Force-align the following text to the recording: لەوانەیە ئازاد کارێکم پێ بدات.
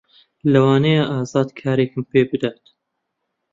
لەوانەیە 0.51 1.03
ئازاد 1.11 1.49
کارێکم 1.59 2.01
پێ 2.11 2.21
بدات. 2.31 2.61